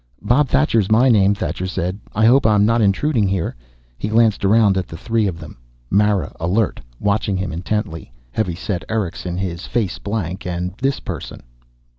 [0.23, 1.99] "Bob Thacher is my name," Thacher said.
[2.15, 3.55] "I hope I'm not intruding here."
[3.99, 5.57] He glanced around at the three of them,
[5.91, 11.43] Mara, alert, watching him intently, heavy set Erickson, his face blank, and this person.